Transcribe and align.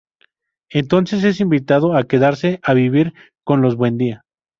Entonces, 0.71 1.23
es 1.23 1.39
invitado 1.41 1.95
a 1.95 2.05
quedarse 2.07 2.59
a 2.63 2.73
vivir 2.73 3.13
con 3.45 3.61
los 3.61 3.75
Buendía. 3.75 4.23